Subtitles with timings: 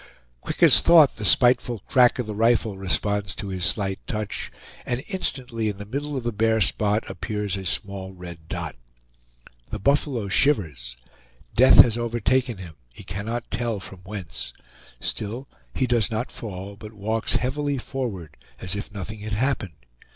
[0.41, 4.51] Quick as thought the spiteful crack of the rifle responds to his slight touch,
[4.83, 8.75] and instantly in the middle of the bare spot appears a small red dot.
[9.69, 10.97] The buffalo shivers;
[11.53, 14.53] death has overtaken him, he cannot tell from whence;
[14.99, 19.75] still he does not fall, but walks heavily forward, as if nothing had happened.